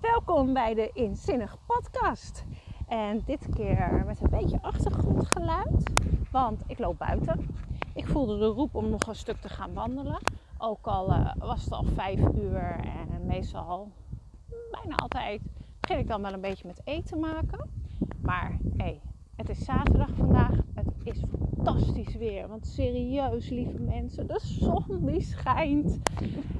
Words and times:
Welkom 0.00 0.52
bij 0.52 0.74
de 0.74 0.90
Inzinnig 0.92 1.56
Podcast. 1.66 2.44
En 2.88 3.22
dit 3.24 3.48
keer 3.54 4.02
met 4.06 4.20
een 4.20 4.30
beetje 4.30 4.62
achtergrondgeluid, 4.62 5.90
want 6.30 6.62
ik 6.66 6.78
loop 6.78 6.98
buiten. 6.98 7.48
Ik 7.94 8.06
voelde 8.06 8.38
de 8.38 8.46
roep 8.46 8.74
om 8.74 8.90
nog 8.90 9.06
een 9.06 9.14
stuk 9.14 9.40
te 9.40 9.48
gaan 9.48 9.74
wandelen. 9.74 10.18
Ook 10.58 10.86
al 10.86 11.10
uh, 11.10 11.32
was 11.38 11.64
het 11.64 11.72
al 11.72 11.84
vijf 11.84 12.20
uur 12.20 12.80
en 13.10 13.26
meestal, 13.26 13.88
bijna 14.70 14.96
altijd, 14.96 15.40
begin 15.80 15.98
ik 15.98 16.08
dan 16.08 16.22
wel 16.22 16.32
een 16.32 16.40
beetje 16.40 16.66
met 16.66 16.80
eten 16.84 17.20
maken. 17.20 17.70
Maar 18.22 18.50
hé, 18.50 18.84
hey, 18.84 19.00
het 19.36 19.48
is 19.48 19.64
zaterdag 19.64 20.10
vandaag. 20.16 20.54
Het 20.74 20.92
is 21.02 21.20
fantastisch 21.64 22.14
weer. 22.14 22.48
Want 22.48 22.66
serieus, 22.66 23.48
lieve 23.48 23.80
mensen, 23.80 24.26
de 24.26 24.40
zon 24.42 25.06
die 25.06 25.20
schijnt. 25.20 25.98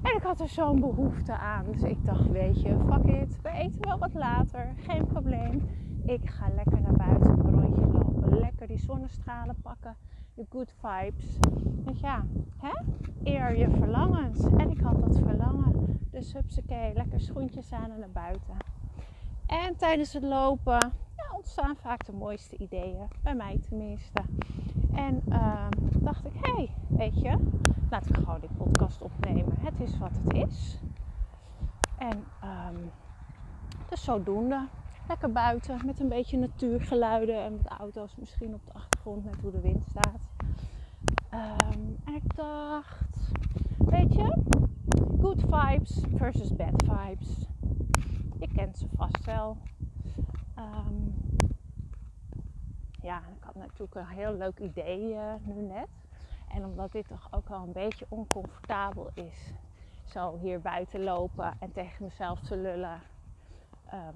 En 0.03 0.17
ik 0.17 0.23
had 0.23 0.41
er 0.41 0.49
zo'n 0.49 0.81
behoefte 0.81 1.33
aan. 1.33 1.65
Dus 1.73 1.83
ik 1.83 2.05
dacht, 2.05 2.31
weet 2.31 2.61
je, 2.61 2.77
fuck 2.87 3.05
it. 3.05 3.41
We 3.43 3.51
eten 3.51 3.81
wel 3.81 3.99
wat 3.99 4.15
later. 4.15 4.75
Geen 4.77 5.07
probleem. 5.07 5.69
Ik 6.05 6.31
ga 6.31 6.49
lekker 6.55 6.81
naar 6.81 6.97
buiten 6.97 7.31
een 7.31 7.61
rondje 7.61 7.87
lopen. 7.87 8.39
Lekker 8.39 8.67
die 8.67 8.79
zonnestralen 8.79 9.57
pakken. 9.63 9.97
De 10.35 10.47
good 10.49 10.75
vibes. 10.81 11.39
Dus 11.61 12.01
ja, 12.01 12.25
hè? 12.59 12.73
eer 13.25 13.59
je 13.59 13.71
verlangens. 13.71 14.45
En 14.45 14.71
ik 14.71 14.81
had 14.81 15.01
dat 15.01 15.19
verlangen. 15.19 16.01
Dus 16.11 16.33
hupsakee, 16.33 16.95
lekker 16.95 17.21
schoentjes 17.21 17.73
aan 17.73 17.91
en 17.91 17.99
naar 17.99 18.11
buiten. 18.13 18.57
En 19.47 19.77
tijdens 19.77 20.13
het 20.13 20.23
lopen 20.23 20.93
ja, 21.17 21.37
ontstaan 21.37 21.77
vaak 21.77 22.07
de 22.07 22.13
mooiste 22.13 22.57
ideeën. 22.57 23.09
Bij 23.23 23.35
mij 23.35 23.59
tenminste. 23.69 24.23
En 24.95 25.23
uh, 25.29 25.67
dacht 25.95 26.25
ik, 26.25 26.33
hé, 26.41 26.53
hey, 26.53 26.71
weet 26.89 27.21
je, 27.21 27.37
laat 27.91 28.09
ik 28.09 28.17
gewoon 28.17 28.41
die 28.41 28.51
podcast 28.57 29.03
opnemen. 29.03 29.55
Het 29.61 29.81
is 29.81 29.99
wat 29.99 30.11
het 30.23 30.49
is. 30.49 30.81
En 31.99 32.25
um, 32.45 32.91
dus 33.89 34.05
zodoende. 34.05 34.67
Lekker 35.09 35.33
buiten 35.33 35.81
met 35.87 36.01
een 36.01 36.09
beetje 36.09 36.39
natuurgeluiden 36.39 37.45
en 37.45 37.53
met 37.53 37.67
auto's 37.67 38.17
misschien 38.17 38.55
op 38.55 38.67
de 38.67 38.73
achtergrond 38.73 39.25
met 39.25 39.41
hoe 39.43 39.51
de 39.51 39.61
wind 39.61 39.85
staat. 39.89 40.21
Um, 41.35 41.97
en 42.05 42.15
ik 42.15 42.37
dacht, 42.37 43.33
weet 43.79 44.15
je, 44.15 44.43
good 45.21 45.41
vibes 45.41 46.01
versus 46.17 46.57
bad 46.57 46.85
vibes. 46.87 47.47
Je 48.39 48.49
kent 48.55 48.79
ze 48.79 48.87
vast 48.97 49.25
wel. 49.25 49.57
Um, 50.59 51.15
ja, 53.09 53.19
ik 53.19 53.43
had 53.45 53.55
natuurlijk 53.55 53.95
een 53.95 54.07
heel 54.07 54.33
leuk 54.33 54.59
idee 54.59 55.13
uh, 55.13 55.35
nu 55.43 55.63
net. 55.63 55.89
En 56.49 56.65
omdat 56.65 56.93
dit 56.93 57.09
toch 57.09 57.29
ook 57.31 57.49
wel 57.49 57.63
een 57.63 57.73
beetje 57.73 58.07
oncomfortabel 58.09 59.11
is, 59.15 59.53
zo 60.05 60.37
hier 60.37 60.61
buiten 60.61 61.03
lopen 61.03 61.57
en 61.59 61.73
tegen 61.73 62.05
mezelf 62.05 62.41
te 62.41 62.57
lullen, 62.57 63.01
um, 63.93 64.15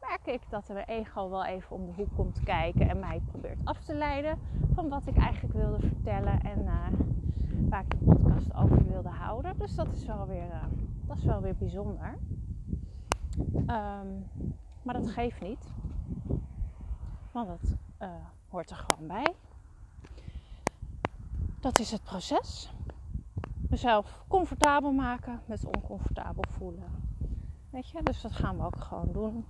merk 0.00 0.26
ik 0.26 0.40
dat 0.50 0.68
mijn 0.68 0.86
ego 0.86 1.30
wel 1.30 1.44
even 1.44 1.76
om 1.76 1.86
de 1.86 1.92
hoek 1.92 2.14
komt 2.16 2.42
kijken 2.42 2.88
en 2.88 2.98
mij 2.98 3.20
probeert 3.30 3.58
af 3.64 3.80
te 3.80 3.94
leiden 3.94 4.38
van 4.74 4.88
wat 4.88 5.06
ik 5.06 5.16
eigenlijk 5.16 5.54
wilde 5.54 5.86
vertellen 5.86 6.40
en 6.40 6.64
uh, 6.64 6.86
waar 7.68 7.84
ik 7.84 7.90
de 7.90 8.04
podcast 8.04 8.54
over 8.54 8.88
wilde 8.88 9.08
houden. 9.08 9.58
Dus 9.58 9.74
dat 9.74 9.92
is 9.92 10.06
wel 10.06 10.26
weer, 10.26 10.46
uh, 10.46 10.64
dat 11.06 11.16
is 11.16 11.24
wel 11.24 11.40
weer 11.40 11.56
bijzonder. 11.56 12.18
Um, 13.54 14.26
maar 14.82 14.94
dat 14.94 15.10
geeft 15.10 15.40
niet. 15.40 15.72
Want 17.32 17.48
dat 17.48 17.76
uh, 18.02 18.08
hoort 18.48 18.70
er 18.70 18.76
gewoon 18.76 19.08
bij. 19.08 19.34
Dat 21.60 21.78
is 21.78 21.90
het 21.90 22.02
proces. 22.02 22.72
Mezelf 23.68 24.24
comfortabel 24.28 24.92
maken 24.92 25.42
met 25.44 25.64
oncomfortabel 25.64 26.44
voelen. 26.50 27.10
Weet 27.70 27.88
je, 27.88 28.02
dus 28.02 28.20
dat 28.20 28.32
gaan 28.32 28.56
we 28.56 28.64
ook 28.64 28.76
gewoon 28.76 29.12
doen. 29.12 29.46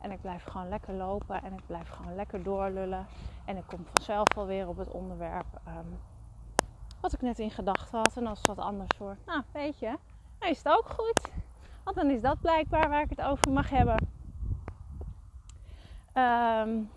En 0.00 0.10
ik 0.10 0.20
blijf 0.20 0.44
gewoon 0.44 0.68
lekker 0.68 0.94
lopen 0.94 1.42
en 1.42 1.52
ik 1.52 1.66
blijf 1.66 1.88
gewoon 1.88 2.14
lekker 2.14 2.42
doorlullen. 2.42 3.06
En 3.44 3.56
ik 3.56 3.64
kom 3.66 3.86
vanzelf 3.92 4.28
alweer 4.36 4.68
op 4.68 4.76
het 4.76 4.90
onderwerp 4.90 5.60
um, 5.68 5.98
wat 7.00 7.12
ik 7.12 7.22
net 7.22 7.38
in 7.38 7.50
gedachten 7.50 7.98
had. 7.98 8.16
En 8.16 8.26
als 8.26 8.38
het 8.38 8.46
wat 8.46 8.58
anders 8.58 8.98
wordt, 8.98 9.26
nou 9.26 9.42
weet 9.52 9.78
je, 9.78 9.98
dan 10.38 10.48
is 10.48 10.58
het 10.58 10.68
ook 10.68 10.88
goed. 10.88 11.30
Want 11.84 11.96
dan 11.96 12.10
is 12.10 12.20
dat 12.20 12.40
blijkbaar 12.40 12.88
waar 12.88 13.02
ik 13.02 13.10
het 13.10 13.20
over 13.20 13.52
mag 13.52 13.70
hebben. 13.70 14.08
Um, 16.14 16.90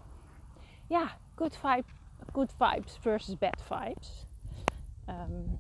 ja, 0.87 1.17
good, 1.35 1.59
good 2.31 2.53
vibes 2.57 2.97
versus 2.97 3.37
bad 3.37 3.61
vibes. 3.61 4.25
Um, 5.09 5.59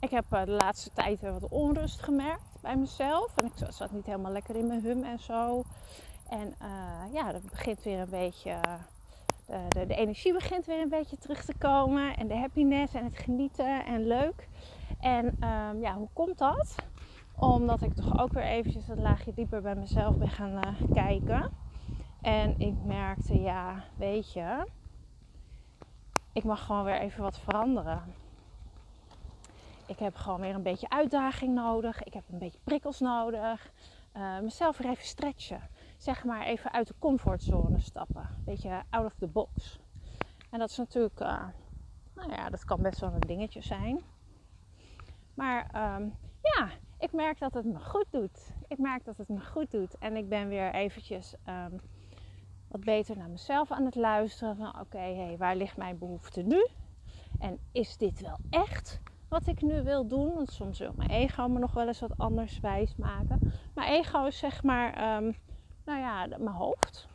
ik 0.00 0.10
heb 0.10 0.24
uh, 0.32 0.44
de 0.44 0.50
laatste 0.50 0.90
tijd 0.92 1.20
wat 1.20 1.48
onrust 1.48 2.02
gemerkt 2.02 2.58
bij 2.60 2.76
mezelf. 2.76 3.36
En 3.36 3.46
ik 3.46 3.52
zat 3.68 3.92
niet 3.92 4.06
helemaal 4.06 4.32
lekker 4.32 4.56
in 4.56 4.66
mijn 4.66 4.82
hum 4.82 5.04
en 5.04 5.18
zo. 5.18 5.62
En 6.28 6.54
uh, 6.62 7.12
ja, 7.12 7.32
dat 7.32 7.50
begint 7.50 7.82
weer 7.82 7.98
een 7.98 8.10
beetje. 8.10 8.60
De, 9.68 9.94
energie 9.94 10.32
begint 10.32 10.66
weer 10.66 10.80
een 10.80 10.88
beetje 10.88 11.18
terug 11.18 11.44
te 11.44 11.54
komen. 11.58 12.16
En 12.16 12.28
de 12.28 12.36
happiness 12.36 12.94
en 12.94 13.04
het 13.04 13.18
genieten 13.18 13.84
en 13.84 14.06
leuk. 14.06 14.48
En 15.00 15.26
um, 15.26 15.80
ja, 15.80 15.94
hoe 15.94 16.08
komt 16.12 16.38
dat? 16.38 16.74
Omdat 17.36 17.82
ik 17.82 17.94
toch 17.94 18.20
ook 18.20 18.32
weer 18.32 18.44
eventjes 18.44 18.88
een 18.88 19.02
laagje 19.02 19.32
dieper 19.34 19.62
bij 19.62 19.74
mezelf 19.74 20.16
ben 20.16 20.28
gaan 20.28 20.52
uh, 20.52 20.92
kijken. 20.92 21.50
En 22.22 22.58
ik 22.58 22.74
merkte, 22.84 23.40
ja, 23.40 23.84
weet 23.96 24.32
je, 24.32 24.66
ik 26.32 26.44
mag 26.44 26.64
gewoon 26.64 26.84
weer 26.84 27.00
even 27.00 27.22
wat 27.22 27.38
veranderen. 27.38 28.14
Ik 29.86 29.98
heb 29.98 30.16
gewoon 30.16 30.40
weer 30.40 30.54
een 30.54 30.62
beetje 30.62 30.88
uitdaging 30.88 31.54
nodig. 31.54 32.02
Ik 32.02 32.14
heb 32.14 32.22
een 32.30 32.38
beetje 32.38 32.58
prikkels 32.64 33.00
nodig. 33.00 33.72
Uh, 34.16 34.40
mezelf 34.40 34.78
weer 34.78 34.90
even 34.90 35.04
stretchen. 35.04 35.68
Zeg 35.96 36.24
maar 36.24 36.42
even 36.42 36.72
uit 36.72 36.86
de 36.86 36.94
comfortzone 36.98 37.80
stappen. 37.80 38.22
Een 38.22 38.44
beetje 38.44 38.82
out 38.90 39.04
of 39.04 39.14
the 39.18 39.26
box. 39.26 39.80
En 40.50 40.58
dat 40.58 40.70
is 40.70 40.76
natuurlijk, 40.76 41.20
uh, 41.20 41.44
nou 42.14 42.32
ja, 42.32 42.48
dat 42.48 42.64
kan 42.64 42.82
best 42.82 43.00
wel 43.00 43.12
een 43.12 43.20
dingetje 43.20 43.62
zijn. 43.62 44.00
Maar 45.34 45.94
um, 45.96 46.14
ja, 46.42 46.68
ik 46.98 47.12
merk 47.12 47.38
dat 47.38 47.54
het 47.54 47.64
me 47.64 47.78
goed 47.78 48.06
doet. 48.10 48.52
Ik 48.68 48.78
merk 48.78 49.04
dat 49.04 49.16
het 49.16 49.28
me 49.28 49.40
goed 49.40 49.70
doet. 49.70 49.98
En 49.98 50.16
ik 50.16 50.28
ben 50.28 50.48
weer 50.48 50.74
eventjes 50.74 51.34
um, 51.48 51.80
wat 52.70 52.80
beter 52.80 53.16
naar 53.16 53.30
mezelf 53.30 53.70
aan 53.70 53.84
het 53.84 53.94
luisteren. 53.94 54.56
Van 54.56 54.68
oké, 54.68 54.78
okay, 54.80 55.14
hey, 55.14 55.36
waar 55.36 55.56
ligt 55.56 55.76
mijn 55.76 55.98
behoefte 55.98 56.42
nu? 56.42 56.66
En 57.38 57.58
is 57.72 57.96
dit 57.96 58.20
wel 58.20 58.36
echt 58.50 59.00
wat 59.28 59.46
ik 59.46 59.62
nu 59.62 59.82
wil 59.82 60.06
doen? 60.06 60.34
Want 60.34 60.50
soms 60.50 60.78
wil 60.78 60.92
mijn 60.96 61.10
ego 61.10 61.48
me 61.48 61.58
nog 61.58 61.72
wel 61.72 61.86
eens 61.86 62.00
wat 62.00 62.18
anders 62.18 62.60
wijs 62.60 62.96
maken. 62.96 63.52
Mijn 63.74 63.92
ego 63.92 64.26
is 64.26 64.38
zeg 64.38 64.62
maar, 64.62 65.16
um, 65.16 65.36
nou 65.84 65.98
ja, 65.98 66.26
mijn 66.26 66.56
hoofd. 66.56 67.08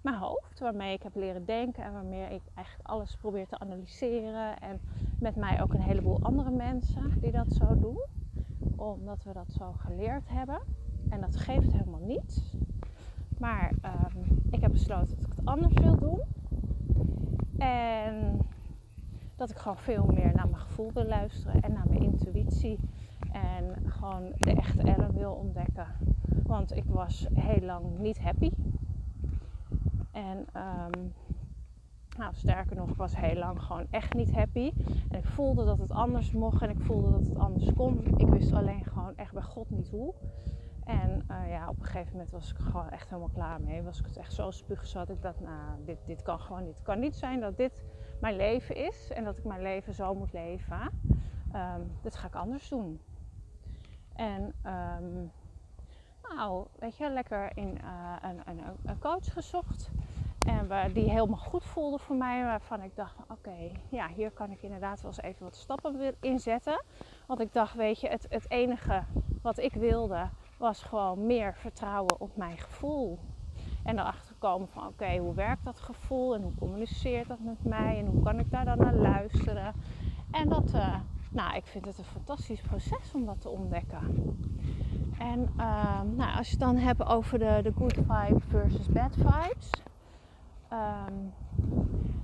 Mijn 0.00 0.16
hoofd, 0.16 0.58
waarmee 0.60 0.94
ik 0.94 1.02
heb 1.02 1.14
leren 1.14 1.44
denken 1.44 1.84
en 1.84 1.92
waarmee 1.92 2.34
ik 2.34 2.42
eigenlijk 2.54 2.88
alles 2.88 3.16
probeer 3.16 3.46
te 3.46 3.58
analyseren. 3.58 4.60
En 4.60 4.80
met 5.20 5.36
mij 5.36 5.62
ook 5.62 5.72
een 5.72 5.80
heleboel 5.80 6.22
andere 6.22 6.50
mensen 6.50 7.20
die 7.20 7.32
dat 7.32 7.52
zo 7.52 7.78
doen. 7.78 8.04
Omdat 8.76 9.24
we 9.24 9.32
dat 9.32 9.50
zo 9.58 9.72
geleerd 9.72 10.28
hebben. 10.28 10.60
En 11.08 11.20
dat 11.20 11.36
geeft 11.36 11.72
helemaal 11.72 12.00
niets. 12.00 12.56
Maar 13.38 13.72
um, 13.84 14.38
ik 14.50 14.60
heb 14.60 14.72
besloten 14.72 15.16
dat 15.16 15.26
ik 15.26 15.36
het 15.36 15.46
anders 15.46 15.74
wil 15.74 15.96
doen. 15.96 16.20
En 17.58 18.40
dat 19.36 19.50
ik 19.50 19.56
gewoon 19.56 19.78
veel 19.78 20.06
meer 20.06 20.32
naar 20.34 20.48
mijn 20.48 20.60
gevoel 20.60 20.92
wil 20.92 21.04
luisteren 21.04 21.62
en 21.62 21.72
naar 21.72 21.86
mijn 21.88 22.02
intuïtie. 22.02 22.78
En 23.32 23.90
gewoon 23.90 24.32
de 24.36 24.52
echte 24.52 24.82
Ellen 24.82 25.14
wil 25.14 25.32
ontdekken. 25.32 25.86
Want 26.42 26.76
ik 26.76 26.84
was 26.86 27.26
heel 27.34 27.66
lang 27.66 27.98
niet 27.98 28.18
happy. 28.18 28.50
En 30.12 30.38
um, 30.38 31.12
nou, 32.18 32.34
sterker 32.34 32.76
nog, 32.76 32.88
ik 32.88 32.96
was 32.96 33.16
heel 33.16 33.38
lang 33.38 33.62
gewoon 33.62 33.86
echt 33.90 34.14
niet 34.14 34.32
happy. 34.32 34.72
En 35.08 35.18
ik 35.18 35.26
voelde 35.26 35.64
dat 35.64 35.78
het 35.78 35.90
anders 35.90 36.32
mocht 36.32 36.62
en 36.62 36.70
ik 36.70 36.80
voelde 36.80 37.10
dat 37.10 37.26
het 37.26 37.38
anders 37.38 37.72
kon. 37.72 38.00
Ik 38.16 38.28
wist 38.28 38.52
alleen 38.52 38.84
gewoon 38.84 39.16
echt 39.16 39.32
bij 39.32 39.42
God 39.42 39.70
niet 39.70 39.88
hoe. 39.88 40.14
En 40.88 41.26
uh, 41.30 41.50
ja, 41.50 41.68
op 41.68 41.78
een 41.78 41.84
gegeven 41.84 42.12
moment 42.12 42.30
was 42.30 42.50
ik 42.50 42.58
gewoon 42.58 42.90
echt 42.90 43.08
helemaal 43.08 43.30
klaar 43.34 43.60
mee. 43.60 43.82
Was 43.82 43.98
ik 43.98 44.06
het 44.06 44.16
echt 44.16 44.32
zo 44.32 44.50
spuugzat. 44.50 45.08
Ik 45.08 45.22
dacht, 45.22 45.40
nou, 45.40 45.84
dit, 45.84 45.98
dit 46.06 46.22
kan 46.22 46.40
gewoon 46.40 46.64
niet. 46.64 46.74
Het 46.74 46.84
kan 46.84 46.98
niet 46.98 47.16
zijn 47.16 47.40
dat 47.40 47.56
dit 47.56 47.84
mijn 48.20 48.36
leven 48.36 48.76
is 48.76 49.10
en 49.10 49.24
dat 49.24 49.38
ik 49.38 49.44
mijn 49.44 49.62
leven 49.62 49.94
zo 49.94 50.14
moet 50.14 50.32
leven. 50.32 50.90
Um, 51.54 51.90
dit 52.02 52.16
ga 52.16 52.26
ik 52.26 52.34
anders 52.34 52.68
doen. 52.68 53.00
En 54.14 54.54
um, 54.66 55.32
nou, 56.22 56.66
weet 56.78 56.96
je, 56.96 57.10
lekker 57.10 57.56
in 57.56 57.78
uh, 57.84 58.16
een, 58.22 58.40
een, 58.44 58.60
een, 58.84 58.98
coach 58.98 59.32
gezocht. 59.32 59.90
En 60.46 60.92
die 60.92 61.10
helemaal 61.10 61.38
goed 61.38 61.64
voelde 61.64 61.98
voor 61.98 62.16
mij. 62.16 62.44
Waarvan 62.44 62.82
ik 62.82 62.96
dacht, 62.96 63.16
oké, 63.28 63.70
ja, 63.88 64.08
hier 64.08 64.30
kan 64.30 64.50
ik 64.50 64.62
inderdaad 64.62 65.00
wel 65.00 65.10
eens 65.10 65.20
even 65.22 65.44
wat 65.44 65.56
stappen 65.56 66.14
inzetten. 66.20 66.84
Want 67.26 67.40
ik 67.40 67.52
dacht, 67.52 67.74
weet 67.74 68.00
je, 68.00 68.08
het, 68.08 68.26
het 68.28 68.50
enige 68.50 69.02
wat 69.42 69.58
ik 69.58 69.74
wilde 69.74 70.28
was 70.58 70.82
gewoon 70.82 71.26
meer 71.26 71.54
vertrouwen 71.54 72.20
op 72.20 72.36
mijn 72.36 72.58
gevoel. 72.58 73.18
En 73.84 73.98
erachter 73.98 74.34
komen 74.38 74.68
van 74.68 74.86
oké, 74.86 75.16
hoe 75.16 75.34
werkt 75.34 75.64
dat 75.64 75.80
gevoel 75.80 76.34
en 76.34 76.42
hoe 76.42 76.54
communiceert 76.54 77.28
dat 77.28 77.38
met 77.40 77.64
mij 77.64 77.98
en 77.98 78.06
hoe 78.06 78.22
kan 78.22 78.38
ik 78.38 78.50
daar 78.50 78.64
dan 78.64 78.78
naar 78.78 78.94
luisteren. 78.94 79.72
En 80.30 80.48
dat, 80.48 80.74
uh, 80.74 80.94
nou, 81.30 81.56
ik 81.56 81.66
vind 81.66 81.84
het 81.84 81.98
een 81.98 82.04
fantastisch 82.04 82.60
proces 82.60 83.12
om 83.14 83.26
dat 83.26 83.40
te 83.40 83.48
ontdekken. 83.48 84.36
En 85.18 85.48
ehm, 85.56 86.16
nou, 86.16 86.36
als 86.36 86.46
je 86.46 86.52
het 86.52 86.60
dan 86.60 86.76
hebt 86.76 87.06
over 87.06 87.38
de, 87.38 87.60
de 87.62 87.72
good 87.72 87.94
vibe 87.94 88.40
versus 88.48 88.86
bad 88.86 89.14
vibes. 89.14 89.70
Ehm, 90.68 91.14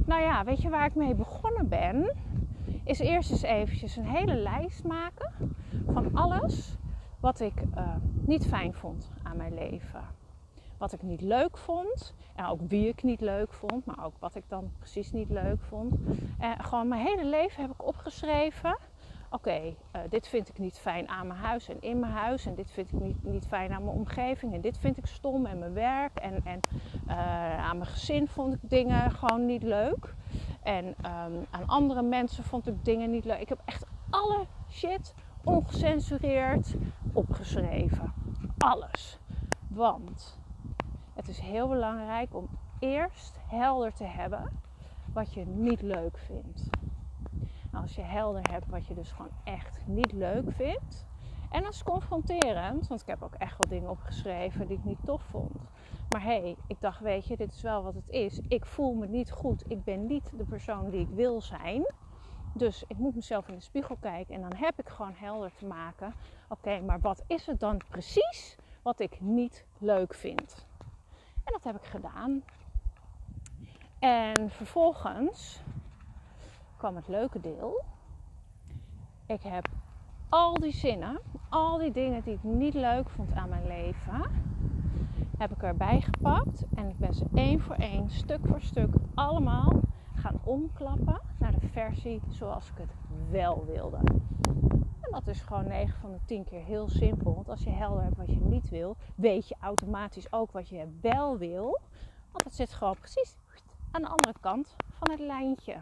nou 0.06 0.22
ja, 0.22 0.44
weet 0.44 0.62
je 0.62 0.68
waar 0.68 0.86
ik 0.86 0.94
mee 0.94 1.14
begonnen 1.14 1.68
ben? 1.68 2.16
Is 2.84 2.98
eerst 2.98 3.30
eens 3.30 3.42
eventjes 3.42 3.96
een 3.96 4.08
hele 4.08 4.34
lijst 4.34 4.84
maken 4.84 5.56
van 5.92 6.14
alles 6.14 6.76
wat 7.24 7.40
ik 7.40 7.62
uh, 7.76 7.94
niet 8.26 8.46
fijn 8.46 8.74
vond 8.74 9.10
aan 9.22 9.36
mijn 9.36 9.54
leven. 9.54 10.04
Wat 10.78 10.92
ik 10.92 11.02
niet 11.02 11.20
leuk 11.20 11.58
vond. 11.58 12.14
En 12.34 12.46
ook 12.46 12.60
wie 12.68 12.88
ik 12.88 13.02
niet 13.02 13.20
leuk 13.20 13.52
vond. 13.52 13.86
Maar 13.86 14.04
ook 14.04 14.14
wat 14.18 14.34
ik 14.34 14.44
dan 14.48 14.72
precies 14.78 15.12
niet 15.12 15.28
leuk 15.30 15.60
vond. 15.60 15.94
En 16.38 16.64
gewoon 16.64 16.88
mijn 16.88 17.06
hele 17.06 17.24
leven 17.24 17.62
heb 17.62 17.70
ik 17.70 17.86
opgeschreven 17.86 18.76
oké, 19.30 19.74
eh, 19.90 20.00
dit 20.08 20.28
vind 20.28 20.48
ik 20.48 20.58
niet 20.58 20.78
fijn 20.78 21.08
aan 21.08 21.26
mijn 21.26 21.40
huis 21.40 21.68
en 21.68 21.80
in 21.80 21.98
mijn 21.98 22.12
huis. 22.12 22.46
En 22.46 22.54
dit 22.54 22.70
vind 22.70 22.92
ik 22.92 23.00
niet, 23.00 23.24
niet 23.24 23.46
fijn 23.46 23.72
aan 23.72 23.84
mijn 23.84 23.96
omgeving. 23.96 24.54
En 24.54 24.60
dit 24.60 24.78
vind 24.78 24.96
ik 24.96 25.06
stom 25.06 25.46
en 25.46 25.58
mijn 25.58 25.74
werk. 25.74 26.18
En, 26.18 26.44
en 26.44 26.60
aan 27.58 27.78
mijn 27.78 27.90
gezin 27.90 28.28
vond 28.28 28.54
ik 28.54 28.60
dingen 28.62 29.10
gewoon 29.10 29.46
niet 29.46 29.62
leuk. 29.62 30.14
En 30.62 30.86
um, 30.86 31.46
aan 31.50 31.66
andere 31.66 32.02
mensen 32.02 32.44
vond 32.44 32.66
ik 32.66 32.84
dingen 32.84 33.10
niet 33.10 33.24
leuk. 33.24 33.40
Ik 33.40 33.48
heb 33.48 33.62
echt 33.64 33.86
alle 34.10 34.46
shit 34.70 35.14
ongecensureerd 35.44 36.76
opgeschreven. 37.12 38.12
Alles. 38.58 39.18
Want 39.68 40.38
het 41.14 41.28
is 41.28 41.38
heel 41.38 41.68
belangrijk 41.68 42.34
om 42.34 42.48
eerst 42.78 43.38
helder 43.46 43.92
te 43.92 44.04
hebben 44.04 44.44
wat 45.12 45.34
je 45.34 45.46
niet 45.46 45.82
leuk 45.82 46.18
vindt. 46.18 46.68
Als 47.72 47.94
je 47.94 48.02
helder 48.02 48.50
hebt 48.50 48.66
wat 48.70 48.86
je 48.86 48.94
dus 48.94 49.10
gewoon 49.10 49.32
echt 49.44 49.80
niet 49.86 50.12
leuk 50.12 50.52
vindt. 50.52 51.06
En 51.50 51.62
dat 51.62 51.72
is 51.72 51.82
confronterend, 51.82 52.86
want 52.88 53.00
ik 53.00 53.06
heb 53.06 53.22
ook 53.22 53.34
echt 53.34 53.56
wel 53.58 53.78
dingen 53.78 53.90
opgeschreven 53.90 54.66
die 54.66 54.76
ik 54.76 54.84
niet 54.84 55.04
tof 55.04 55.22
vond. 55.22 55.56
Maar 56.08 56.22
hé, 56.22 56.40
hey, 56.40 56.56
ik 56.66 56.80
dacht, 56.80 57.00
weet 57.00 57.26
je, 57.26 57.36
dit 57.36 57.52
is 57.52 57.62
wel 57.62 57.82
wat 57.82 57.94
het 57.94 58.08
is. 58.08 58.40
Ik 58.48 58.66
voel 58.66 58.94
me 58.94 59.06
niet 59.06 59.30
goed. 59.30 59.70
Ik 59.70 59.84
ben 59.84 60.06
niet 60.06 60.30
de 60.36 60.44
persoon 60.44 60.90
die 60.90 61.00
ik 61.00 61.08
wil 61.14 61.40
zijn. 61.40 61.86
Dus 62.56 62.84
ik 62.86 62.98
moet 62.98 63.14
mezelf 63.14 63.48
in 63.48 63.54
de 63.54 63.60
spiegel 63.60 63.96
kijken 64.00 64.34
en 64.34 64.40
dan 64.40 64.54
heb 64.56 64.78
ik 64.78 64.88
gewoon 64.88 65.12
helder 65.14 65.50
te 65.58 65.66
maken. 65.66 66.14
Oké, 66.48 66.80
maar 66.80 67.00
wat 67.00 67.22
is 67.26 67.46
het 67.46 67.60
dan 67.60 67.80
precies 67.88 68.56
wat 68.82 69.00
ik 69.00 69.20
niet 69.20 69.64
leuk 69.78 70.14
vind? 70.14 70.66
En 71.44 71.52
dat 71.52 71.64
heb 71.64 71.76
ik 71.76 71.84
gedaan. 71.84 72.42
En 73.98 74.50
vervolgens 74.50 75.60
kwam 76.76 76.96
het 76.96 77.08
leuke 77.08 77.40
deel. 77.40 77.84
Ik 79.26 79.42
heb 79.42 79.68
al 80.28 80.54
die 80.54 80.72
zinnen, 80.72 81.20
al 81.48 81.78
die 81.78 81.92
dingen 81.92 82.22
die 82.22 82.34
ik 82.34 82.42
niet 82.42 82.74
leuk 82.74 83.10
vond 83.10 83.34
aan 83.34 83.48
mijn 83.48 83.66
leven, 83.66 84.22
heb 85.38 85.50
ik 85.50 85.62
erbij 85.62 86.00
gepakt. 86.00 86.64
En 86.74 86.88
ik 86.88 86.98
ben 86.98 87.14
ze 87.14 87.24
één 87.34 87.60
voor 87.60 87.76
één, 87.76 88.10
stuk 88.10 88.46
voor 88.46 88.60
stuk, 88.60 88.94
allemaal 89.14 89.72
gaan 90.14 90.40
omklappen 90.44 91.20
naar 91.38 91.53
zoals 92.28 92.68
ik 92.68 92.78
het 92.78 92.94
wel 93.30 93.64
wilde. 93.64 93.96
En 95.00 95.10
dat 95.10 95.26
is 95.26 95.40
gewoon 95.40 95.68
9 95.68 96.00
van 96.00 96.12
de 96.12 96.18
10 96.24 96.44
keer 96.44 96.64
heel 96.64 96.88
simpel. 96.88 97.34
Want 97.34 97.48
als 97.48 97.62
je 97.64 97.70
helder 97.70 98.02
hebt 98.02 98.16
wat 98.16 98.28
je 98.28 98.40
niet 98.40 98.68
wil, 98.68 98.96
weet 99.14 99.48
je 99.48 99.56
automatisch 99.60 100.32
ook 100.32 100.52
wat 100.52 100.68
je 100.68 100.98
wel 101.00 101.38
wil. 101.38 101.80
Want 102.32 102.44
het 102.44 102.54
zit 102.54 102.72
gewoon 102.72 102.96
precies 102.98 103.36
aan 103.90 104.02
de 104.02 104.08
andere 104.08 104.34
kant 104.40 104.76
van 104.88 105.10
het 105.10 105.20
lijntje. 105.20 105.76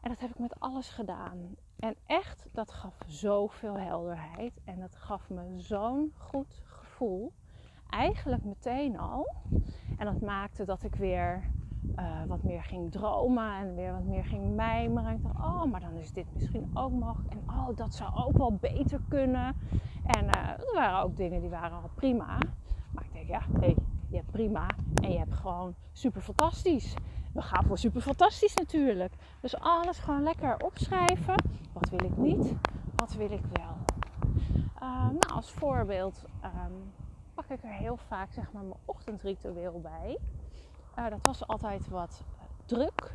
En 0.00 0.10
dat 0.10 0.20
heb 0.20 0.30
ik 0.30 0.38
met 0.38 0.60
alles 0.60 0.88
gedaan. 0.88 1.56
En 1.76 1.96
echt, 2.06 2.46
dat 2.52 2.70
gaf 2.70 2.94
zoveel 3.06 3.78
helderheid. 3.78 4.60
En 4.64 4.80
dat 4.80 4.96
gaf 4.96 5.28
me 5.28 5.42
zo'n 5.56 6.12
goed 6.16 6.62
gevoel. 6.66 7.32
Eigenlijk 7.88 8.44
meteen 8.44 8.98
al. 8.98 9.34
En 9.98 10.06
dat 10.06 10.20
maakte 10.20 10.64
dat 10.64 10.82
ik 10.82 10.94
weer 10.94 11.50
uh, 11.98 12.22
wat 12.26 12.42
meer 12.42 12.62
ging 12.62 12.92
dromen 12.92 13.56
en 13.56 13.74
weer 13.74 13.92
wat 13.92 14.04
meer 14.04 14.24
ging 14.24 14.54
mijmeren. 14.54 15.08
En 15.08 15.16
ik 15.16 15.22
dacht, 15.22 15.36
oh, 15.36 15.64
maar 15.64 15.80
dan 15.80 15.94
is 15.94 16.12
dit 16.12 16.26
misschien 16.34 16.70
ook 16.74 16.92
mogelijk. 16.92 17.30
En 17.30 17.42
oh, 17.46 17.76
dat 17.76 17.94
zou 17.94 18.14
ook 18.14 18.36
wel 18.36 18.52
beter 18.52 19.00
kunnen. 19.08 19.56
En 20.06 20.24
uh, 20.24 20.48
er 20.48 20.72
waren 20.74 21.02
ook 21.02 21.16
dingen 21.16 21.40
die 21.40 21.50
waren 21.50 21.82
al 21.82 21.90
prima. 21.94 22.38
Maar 22.90 23.04
ik 23.04 23.12
denk, 23.12 23.28
ja, 23.28 23.42
hé, 23.52 23.58
hey, 23.58 23.76
je 24.08 24.16
hebt 24.16 24.30
prima 24.30 24.66
en 25.02 25.10
je 25.10 25.18
hebt 25.18 25.34
gewoon 25.34 25.74
super 25.92 26.20
fantastisch 26.20 26.94
we 27.34 27.42
gaan 27.42 27.64
voor 27.64 27.78
super 27.78 28.00
fantastisch 28.00 28.54
natuurlijk. 28.54 29.14
Dus 29.40 29.56
alles 29.56 29.98
gewoon 29.98 30.22
lekker 30.22 30.56
opschrijven. 30.64 31.34
Wat 31.72 31.88
wil 31.88 32.04
ik 32.04 32.16
niet? 32.16 32.54
Wat 32.94 33.14
wil 33.14 33.30
ik 33.30 33.42
wel? 33.52 33.76
Uh, 34.82 35.08
nou, 35.08 35.32
als 35.34 35.50
voorbeeld 35.50 36.24
um, 36.44 36.92
pak 37.34 37.48
ik 37.48 37.62
er 37.62 37.72
heel 37.72 37.96
vaak 37.96 38.32
zeg 38.32 38.52
maar 38.52 38.62
mijn 38.62 38.80
ochtendritueel 38.84 39.80
bij. 39.80 40.18
Uh, 40.98 41.08
dat 41.08 41.18
was 41.22 41.46
altijd 41.46 41.88
wat 41.88 42.22
druk 42.64 43.14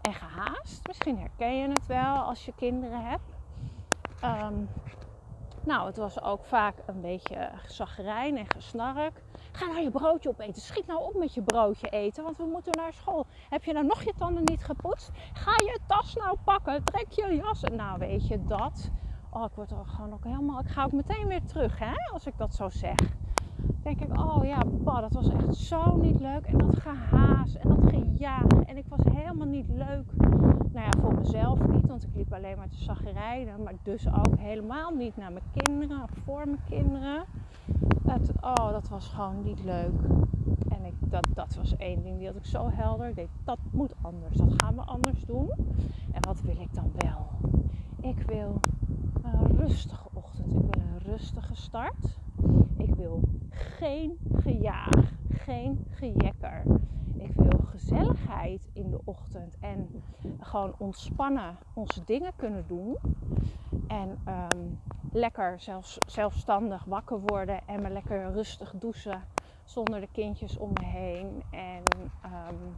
en 0.00 0.14
gehaast. 0.14 0.86
Misschien 0.86 1.18
herken 1.18 1.56
je 1.56 1.68
het 1.68 1.86
wel 1.86 2.16
als 2.16 2.44
je 2.44 2.52
kinderen 2.56 3.04
hebt. 3.04 3.32
Um, 4.24 4.68
nou, 5.64 5.86
het 5.86 5.96
was 5.96 6.22
ook 6.22 6.44
vaak 6.44 6.74
een 6.86 7.00
beetje 7.00 7.50
zagrijn 7.66 8.36
en 8.36 8.46
gesnark. 8.48 9.22
Ga 9.52 9.66
nou 9.66 9.80
je 9.80 9.90
broodje 9.90 10.28
opeten. 10.28 10.62
Schiet 10.62 10.86
nou 10.86 11.02
op 11.02 11.14
met 11.14 11.34
je 11.34 11.42
broodje 11.42 11.88
eten, 11.88 12.24
want 12.24 12.36
we 12.36 12.44
moeten 12.44 12.72
naar 12.76 12.92
school. 12.92 13.26
Heb 13.48 13.64
je 13.64 13.72
nou 13.72 13.86
nog 13.86 14.02
je 14.02 14.12
tanden 14.18 14.44
niet 14.44 14.64
gepoetst? 14.64 15.10
Ga 15.32 15.50
je 15.50 15.78
tas 15.86 16.14
nou 16.14 16.36
pakken. 16.44 16.84
Trek 16.84 17.10
je 17.10 17.34
jas. 17.34 17.60
Nou, 17.60 17.98
weet 17.98 18.28
je 18.28 18.44
dat. 18.44 18.90
Oh, 19.30 19.44
ik 19.44 19.54
word 19.54 19.70
er 19.70 19.86
gewoon 19.86 20.12
ook 20.12 20.24
helemaal. 20.24 20.60
Ik 20.60 20.68
ga 20.68 20.84
ook 20.84 20.92
meteen 20.92 21.26
weer 21.26 21.44
terug, 21.44 21.78
hè, 21.78 21.94
als 22.12 22.26
ik 22.26 22.36
dat 22.36 22.54
zo 22.54 22.68
zeg. 22.68 22.96
Denk 23.82 24.00
ik, 24.00 24.18
oh 24.18 24.44
ja, 24.44 24.62
bah, 24.84 25.00
dat 25.00 25.12
was 25.12 25.28
echt 25.28 25.54
zo 25.54 25.96
niet 25.96 26.20
leuk. 26.20 26.46
En 26.46 26.58
dat 26.58 26.78
gehaas 26.78 27.56
en 27.56 27.68
dat 27.68 27.90
gejaag. 27.90 28.46
En 28.46 28.76
ik 28.76 28.84
was 28.88 29.00
helemaal 29.14 29.46
niet 29.46 29.68
leuk. 29.68 30.12
Nou 30.72 30.86
ja, 30.86 30.90
voor 31.00 31.14
mezelf 31.14 31.66
niet, 31.66 31.86
want 31.86 32.02
ik 32.02 32.14
liep 32.14 32.32
alleen 32.32 32.56
maar 32.56 32.68
te 32.68 32.82
zagrijden. 32.82 33.62
Maar 33.62 33.74
dus 33.82 34.08
ook 34.08 34.38
helemaal 34.38 34.94
niet 34.94 35.16
naar 35.16 35.32
mijn 35.32 35.44
kinderen 35.52 36.02
of 36.02 36.10
voor 36.24 36.44
mijn 36.44 36.64
kinderen. 36.68 37.24
Oh, 38.44 38.70
dat 38.70 38.88
was 38.88 39.08
gewoon 39.08 39.42
niet 39.42 39.64
leuk. 39.64 40.00
En 40.68 40.84
ik, 40.84 40.94
dat, 40.98 41.26
dat 41.34 41.54
was 41.54 41.76
één 41.76 42.02
ding, 42.02 42.18
die 42.18 42.28
ik 42.28 42.46
zo 42.46 42.70
helder. 42.72 43.18
Ik 43.18 43.28
dat 43.44 43.58
moet 43.70 43.94
anders. 44.00 44.36
Dat 44.36 44.52
gaan 44.56 44.74
we 44.74 44.80
anders 44.80 45.24
doen. 45.26 45.50
En 46.12 46.20
wat 46.20 46.40
wil 46.40 46.60
ik 46.60 46.74
dan 46.74 46.92
wel? 46.96 47.26
Ik 48.00 48.22
wil 48.26 48.60
een 49.22 49.56
rustige 49.56 50.08
ochtend. 50.12 50.52
Ik 50.52 50.74
wil 50.74 50.82
een 50.82 50.98
rustige 50.98 51.54
start. 51.54 52.18
Ik 52.76 52.94
wil 52.94 53.20
geen 53.52 54.18
gejaag, 54.32 55.12
geen 55.28 55.86
gejekker. 55.90 56.62
Ik 57.16 57.32
wil 57.34 57.60
gezelligheid 57.64 58.68
in 58.72 58.90
de 58.90 59.00
ochtend 59.04 59.56
en 59.60 60.02
gewoon 60.40 60.74
ontspannen 60.78 61.56
onze 61.74 62.04
dingen 62.04 62.32
kunnen 62.36 62.64
doen. 62.66 62.96
En 63.86 64.18
ehm, 64.24 64.66
lekker 65.12 65.60
zelfs, 65.60 65.98
zelfstandig 66.06 66.84
wakker 66.84 67.20
worden 67.20 67.66
en 67.66 67.82
me 67.82 67.90
lekker 67.90 68.32
rustig 68.32 68.74
douchen 68.78 69.22
zonder 69.64 70.00
de 70.00 70.08
kindjes 70.12 70.58
om 70.58 70.72
me 70.72 70.84
heen. 70.84 71.42
En 71.50 71.82
um, 72.24 72.76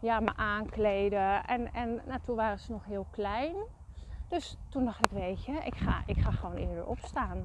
ja, 0.00 0.20
me 0.20 0.36
aankleden. 0.36 1.44
En, 1.44 1.72
en 1.72 2.00
toen 2.24 2.36
waren 2.36 2.58
ze 2.58 2.72
nog 2.72 2.84
heel 2.84 3.06
klein. 3.10 3.54
Dus 4.28 4.58
toen 4.68 4.84
dacht 4.84 5.06
ik, 5.06 5.12
weet 5.12 5.44
je, 5.44 5.52
ik 5.64 5.74
ga, 5.74 6.02
ik 6.06 6.18
ga 6.18 6.30
gewoon 6.30 6.56
eerder 6.56 6.86
opstaan. 6.86 7.44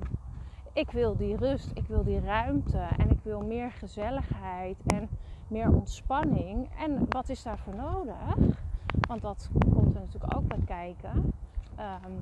Ik 0.73 0.91
wil 0.91 1.15
die 1.15 1.35
rust, 1.35 1.71
ik 1.73 1.87
wil 1.87 2.03
die 2.03 2.19
ruimte 2.19 2.77
en 2.97 3.09
ik 3.09 3.19
wil 3.23 3.41
meer 3.41 3.71
gezelligheid 3.71 4.77
en 4.85 5.09
meer 5.47 5.73
ontspanning. 5.73 6.69
En 6.77 7.05
wat 7.09 7.29
is 7.29 7.43
daarvoor 7.43 7.75
nodig? 7.75 8.59
Want 9.07 9.21
dat 9.21 9.49
komt 9.73 9.95
er 9.95 10.01
natuurlijk 10.01 10.35
ook 10.35 10.47
bij 10.47 10.61
kijken. 10.65 11.33
Um, 11.79 12.17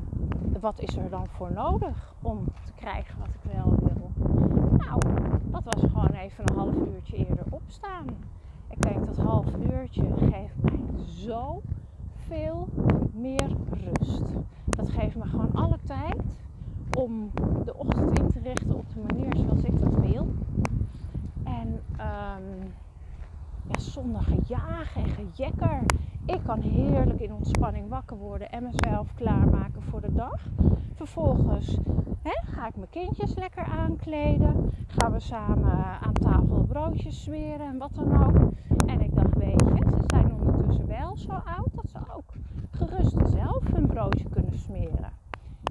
wat 0.59 0.79
is 0.79 0.97
er 0.97 1.09
dan 1.09 1.27
voor 1.27 1.51
nodig 1.51 2.13
om 2.21 2.45
te 2.65 2.73
krijgen 2.75 3.19
wat 3.19 3.27
ik 3.27 3.51
wel 3.51 3.75
wil? 3.79 4.11
Nou, 4.77 4.99
dat 5.43 5.63
was 5.63 5.81
gewoon 5.81 6.11
even 6.11 6.43
een 6.49 6.55
half 6.55 6.75
uurtje 6.75 7.17
eerder 7.17 7.45
opstaan. 7.49 8.05
Ik 8.69 8.81
denk 8.81 9.05
dat 9.05 9.17
half 9.17 9.45
uurtje 9.71 10.05
geeft 10.17 10.61
mij 10.61 11.03
zo 11.05 11.61
veel 12.27 12.67
meer 13.13 13.55
rust. 13.69 14.23
Dat 14.65 14.89
geeft 14.89 15.15
me 15.15 15.25
gewoon 15.25 15.51
alle 15.53 15.77
tijd 15.85 16.39
om 16.97 17.31
de 17.65 17.77
ochtend 17.77 18.19
in 18.19 18.27
te 18.27 18.39
richten 18.39 18.75
op 18.75 18.85
de 18.93 19.01
manier 19.07 19.35
zoals 19.35 19.63
ik 19.63 19.79
dat 19.79 19.93
wil. 19.93 20.27
En 21.43 21.67
um, 21.91 22.73
ja, 23.67 23.79
zonder 23.79 24.21
gejagen 24.21 25.03
en 25.03 25.09
gejekker. 25.09 25.83
Ik 26.25 26.39
kan 26.45 26.61
heerlijk 26.61 27.19
in 27.19 27.33
ontspanning 27.33 27.89
wakker 27.89 28.17
worden 28.17 28.51
en 28.51 28.63
mezelf 28.63 29.13
klaarmaken 29.13 29.81
voor 29.81 30.01
de 30.01 30.13
dag. 30.13 30.49
Vervolgens 30.93 31.77
hè, 32.21 32.51
ga 32.51 32.67
ik 32.67 32.75
mijn 32.75 32.89
kindjes 32.89 33.35
lekker 33.35 33.63
aankleden. 33.63 34.71
Gaan 34.87 35.11
we 35.11 35.19
samen 35.19 35.71
aan 36.01 36.13
tafel 36.13 36.63
broodjes 36.67 37.23
smeren 37.23 37.67
en 37.67 37.77
wat 37.77 37.95
dan 37.95 38.23
ook. 38.23 38.51
En 38.85 39.01
ik 39.01 39.15
dacht, 39.15 39.35
weet 39.37 39.63
je, 39.65 39.89
ze 39.89 40.03
zijn 40.07 40.33
ondertussen 40.33 40.87
wel 40.87 41.17
zo 41.17 41.31
oud 41.31 41.69
dat 41.73 41.89
ze 41.89 41.97
ook 42.15 42.33
gerust 42.71 43.17
zelf 43.31 43.63
hun 43.73 43.87
broodje 43.87 44.29
kunnen 44.29 44.57
smeren. 44.59 45.18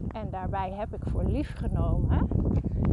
En 0.09 0.31
daarbij 0.31 0.73
heb 0.73 0.95
ik 0.95 1.03
voor 1.11 1.25
lief 1.25 1.55
genomen 1.57 2.29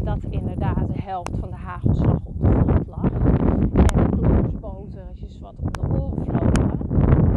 dat 0.03 0.23
inderdaad 0.29 0.87
de 0.87 1.01
helft 1.01 1.37
van 1.39 1.49
de 1.49 1.55
hagelslag 1.55 2.17
op 2.23 2.39
de 2.39 2.47
grond 2.47 2.87
lag. 2.87 3.11
En 3.11 4.09
de 4.09 4.09
kloersbotertjes 4.09 5.39
wat 5.39 5.53
om 5.61 5.71
de 5.71 5.79
oren 5.81 6.25
vlogen. 6.25 6.87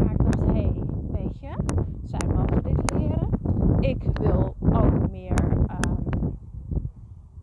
Maar 0.05 0.13
ik 0.13 0.19
dacht, 0.19 0.41
hé, 0.41 0.53
hey, 0.53 0.83
weet 1.11 1.39
je, 1.39 1.51
zij 2.05 2.29
mogen 2.29 2.63
dit 2.63 2.93
leren. 2.93 3.29
Ik 3.81 4.03
wil 4.13 4.55
ook 4.61 5.11
meer 5.11 5.43
um, 5.51 6.37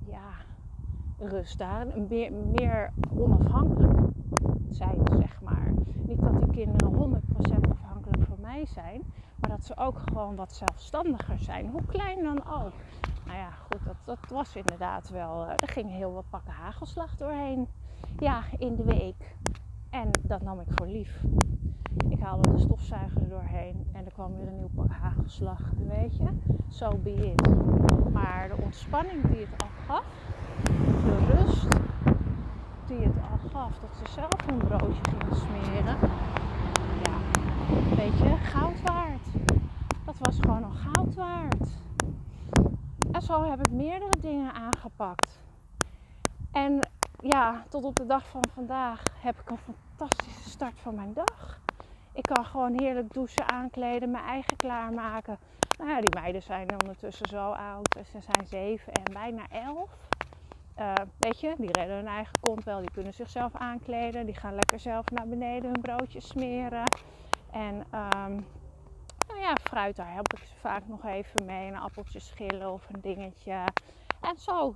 ja, 0.06 0.30
rust 1.18 1.58
daar. 1.58 1.88
Meer, 2.10 2.32
meer 2.60 2.92
onafhankelijk 3.18 4.00
zijn, 4.70 4.98
zeg 5.18 5.42
maar. 5.42 5.74
Niet 6.08 6.22
dat 6.22 6.42
die 6.42 6.52
kinderen 6.52 6.94
100% 6.94 6.96
afhankelijk 6.96 7.66
van 7.66 7.75
zijn. 8.64 9.02
Maar 9.36 9.50
dat 9.50 9.66
ze 9.66 9.78
ook 9.78 10.00
gewoon 10.00 10.36
wat 10.36 10.54
zelfstandiger 10.54 11.40
zijn. 11.40 11.70
Hoe 11.70 11.86
klein 11.86 12.24
dan 12.24 12.46
ook. 12.46 12.74
Nou 13.26 13.38
ja, 13.38 13.50
goed, 13.50 13.86
dat, 13.86 13.96
dat 14.04 14.30
was 14.30 14.56
inderdaad 14.56 15.10
wel. 15.10 15.46
Uh, 15.46 15.50
er 15.50 15.68
ging 15.68 15.90
heel 15.90 16.14
wat 16.14 16.30
pakken 16.30 16.54
hagelslag 16.54 17.16
doorheen. 17.16 17.68
Ja, 18.20 18.44
in 18.58 18.76
de 18.76 18.84
week. 18.84 19.36
En 19.90 20.10
dat 20.22 20.42
nam 20.42 20.60
ik 20.60 20.68
voor 20.70 20.88
lief. 20.88 21.24
Ik 22.10 22.20
haalde 22.20 22.52
de 22.52 22.60
stofzuiger 22.60 23.22
er 23.22 23.30
doorheen 23.30 23.88
en 23.92 24.06
er 24.06 24.12
kwam 24.12 24.36
weer 24.36 24.48
een 24.48 24.56
nieuw 24.56 24.70
pak 24.76 24.92
hagelslag. 24.92 25.60
Weet 25.78 26.18
je, 26.18 26.28
zo 26.70 26.90
so 26.90 26.98
be 26.98 27.12
it. 27.12 27.48
Maar 28.14 28.50
de 28.56 28.62
ontspanning 28.64 29.28
die 29.28 29.46
het 29.50 29.62
al 29.62 29.68
gaf, 29.88 30.06
de 31.04 31.18
rust 31.34 31.68
die 32.88 33.00
het 33.00 33.16
al 33.32 33.50
gaf, 33.50 33.72
dat 33.80 33.90
ze 34.04 34.12
zelf 34.12 34.48
een 34.48 34.58
broodje 34.58 35.02
gingen 35.10 35.36
smeren. 35.36 35.98
Weet 37.96 38.18
je, 38.18 38.36
goud 38.42 38.82
waard. 38.82 39.28
Dat 40.06 40.16
was 40.20 40.38
gewoon 40.40 40.64
al 40.64 40.72
goud 40.72 41.16
waard. 41.16 41.70
En 43.12 43.22
zo 43.22 43.50
heb 43.50 43.68
ik 43.68 43.72
meerdere 43.72 44.20
dingen 44.20 44.54
aangepakt. 44.54 45.40
En 46.52 46.80
ja, 47.20 47.64
tot 47.70 47.84
op 47.84 47.96
de 47.96 48.06
dag 48.06 48.28
van 48.28 48.44
vandaag 48.54 49.04
heb 49.20 49.40
ik 49.40 49.50
een 49.50 49.76
fantastische 49.98 50.50
start 50.50 50.80
van 50.82 50.96
mijn 50.96 51.14
dag. 51.14 51.60
Ik 52.14 52.24
kan 52.24 52.46
gewoon 52.46 52.74
heerlijk 52.80 53.14
douchen, 53.14 53.50
aankleden, 53.50 54.12
mijn 54.12 54.24
eigen 54.24 54.58
klaarmaken. 54.58 55.38
Nou 55.78 55.90
ja, 55.90 56.02
die 56.02 56.20
meiden 56.22 56.42
zijn 56.42 56.82
ondertussen 56.82 57.30
zo 57.30 57.52
oud. 57.52 57.98
Ze 58.12 58.22
zijn 58.22 58.48
zeven 58.48 58.94
en 58.94 59.14
bijna 59.14 59.44
elf. 59.50 59.90
Uh, 60.80 60.94
weet 61.18 61.40
je, 61.40 61.54
die 61.58 61.72
redden 61.72 61.96
hun 61.96 62.08
eigen 62.08 62.40
kont 62.42 62.64
wel. 62.64 62.80
Die 62.80 62.92
kunnen 62.92 63.14
zichzelf 63.14 63.56
aankleden. 63.56 64.26
Die 64.26 64.36
gaan 64.36 64.56
lekker 64.56 64.80
zelf 64.80 65.12
naar 65.12 65.28
beneden 65.28 65.72
hun 65.72 65.82
broodjes 65.82 66.28
smeren. 66.28 66.84
En 67.56 67.76
um, 67.76 68.46
nou 69.28 69.40
ja, 69.40 69.56
fruit, 69.64 69.96
daar 69.96 70.14
help 70.14 70.34
ik 70.34 70.44
ze 70.44 70.56
vaak 70.60 70.88
nog 70.88 71.06
even 71.06 71.46
mee. 71.46 71.68
Een 71.68 71.78
appeltje 71.78 72.20
schillen 72.20 72.72
of 72.72 72.90
een 72.90 73.02
dingetje. 73.02 73.64
En 74.22 74.38
zo 74.38 74.76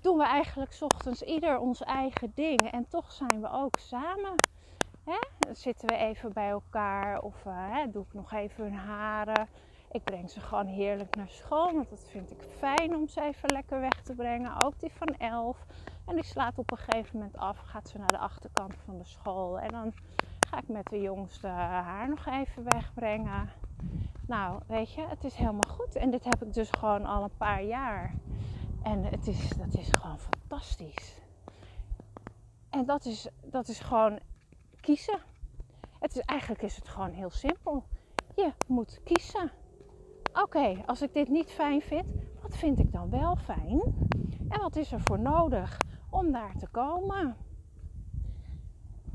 doen 0.00 0.16
we 0.16 0.24
eigenlijk 0.24 0.76
ochtends 0.80 1.22
ieder 1.22 1.58
ons 1.58 1.82
eigen 1.82 2.32
ding. 2.34 2.70
En 2.70 2.88
toch 2.88 3.12
zijn 3.12 3.40
we 3.40 3.50
ook 3.50 3.78
samen. 3.78 4.34
Hè? 5.04 5.18
Dan 5.38 5.56
zitten 5.56 5.88
we 5.88 5.96
even 5.96 6.32
bij 6.32 6.48
elkaar. 6.48 7.20
Of 7.20 7.44
uh, 7.46 7.52
hè, 7.54 7.90
doe 7.90 8.04
ik 8.04 8.12
nog 8.12 8.32
even 8.32 8.64
hun 8.64 8.74
haren. 8.74 9.48
Ik 9.90 10.04
breng 10.04 10.30
ze 10.30 10.40
gewoon 10.40 10.66
heerlijk 10.66 11.16
naar 11.16 11.30
school. 11.30 11.74
Want 11.74 11.90
dat 11.90 12.06
vind 12.10 12.30
ik 12.30 12.42
fijn 12.58 12.96
om 12.96 13.08
ze 13.08 13.22
even 13.22 13.52
lekker 13.52 13.80
weg 13.80 14.02
te 14.02 14.14
brengen. 14.14 14.64
Ook 14.64 14.80
die 14.80 14.92
van 14.92 15.14
11. 15.18 15.64
En 16.06 16.14
die 16.14 16.24
slaat 16.24 16.58
op 16.58 16.70
een 16.70 16.78
gegeven 16.78 17.18
moment 17.18 17.36
af. 17.36 17.58
Gaat 17.58 17.88
ze 17.88 17.98
naar 17.98 18.12
de 18.12 18.18
achterkant 18.18 18.74
van 18.84 18.98
de 18.98 19.04
school. 19.04 19.58
En 19.58 19.68
dan 19.68 19.94
ga 20.50 20.58
ik 20.58 20.68
met 20.68 20.86
de 20.86 21.00
jongste 21.00 21.46
haar 21.46 22.08
nog 22.08 22.26
even 22.26 22.64
wegbrengen. 22.64 23.50
Nou, 24.26 24.60
weet 24.66 24.92
je, 24.92 25.06
het 25.06 25.24
is 25.24 25.34
helemaal 25.34 25.70
goed. 25.70 25.96
En 25.96 26.10
dit 26.10 26.24
heb 26.24 26.42
ik 26.42 26.54
dus 26.54 26.70
gewoon 26.70 27.04
al 27.04 27.22
een 27.22 27.36
paar 27.36 27.62
jaar. 27.62 28.14
En 28.82 29.04
het 29.04 29.26
is, 29.26 29.48
dat 29.48 29.74
is 29.74 29.88
gewoon 29.92 30.18
fantastisch. 30.18 31.20
En 32.70 32.84
dat 32.84 33.04
is, 33.04 33.28
dat 33.42 33.68
is 33.68 33.80
gewoon 33.80 34.18
kiezen. 34.80 35.18
Het 35.98 36.16
is, 36.16 36.20
eigenlijk 36.20 36.62
is 36.62 36.76
het 36.76 36.88
gewoon 36.88 37.10
heel 37.10 37.30
simpel. 37.30 37.84
Je 38.36 38.52
moet 38.66 39.00
kiezen. 39.04 39.50
Oké, 40.42 40.82
als 40.86 41.02
ik 41.02 41.14
dit 41.14 41.28
niet 41.28 41.50
fijn 41.50 41.82
vind, 41.82 42.06
wat 42.42 42.56
vind 42.56 42.78
ik 42.78 42.92
dan 42.92 43.10
wel 43.10 43.36
fijn? 43.36 43.80
En 44.48 44.60
wat 44.60 44.76
is 44.76 44.92
er 44.92 45.00
voor 45.00 45.18
nodig 45.18 45.78
om 46.10 46.32
daar 46.32 46.56
te 46.58 46.68
komen? 46.68 47.36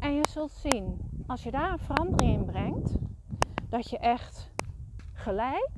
En 0.06 0.14
je 0.14 0.28
zult 0.30 0.52
zien, 0.52 0.98
als 1.28 1.44
je 1.44 1.52
daar 1.52 1.72
een 1.72 1.80
verandering 1.80 2.34
in 2.34 2.46
brengt, 2.46 2.92
dat 3.70 3.90
je 3.90 3.98
echt 3.98 4.52
gelijk 5.14 5.72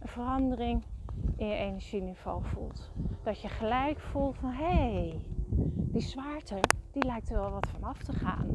een 0.00 0.08
verandering 0.08 0.84
in 1.36 1.46
je 1.46 1.54
energieniveau 1.54 2.42
voelt. 2.44 2.90
Dat 3.22 3.40
je 3.40 3.48
gelijk 3.48 4.00
voelt 4.00 4.36
van 4.36 4.50
hé, 4.50 4.64
hey, 4.64 5.20
die 5.76 6.02
zwaarte, 6.02 6.60
die 6.90 7.04
lijkt 7.04 7.30
er 7.30 7.40
wel 7.40 7.50
wat 7.50 7.68
van 7.68 7.82
af 7.82 8.02
te 8.02 8.12
gaan. 8.12 8.46